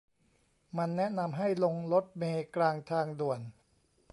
[0.77, 3.39] มันแนะนำให้ลงรถเมล์กลางทางด่วน